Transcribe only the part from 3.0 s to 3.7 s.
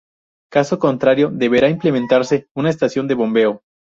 de bombeo.